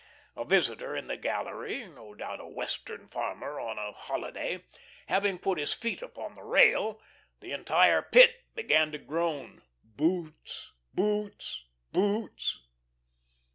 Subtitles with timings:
[0.35, 4.63] A visitor in the gallery no doubt a Western farmer on a holiday
[5.09, 6.99] having put his feet upon the rail,
[7.39, 12.63] the entire Pit began to groan "boots, boots, boots."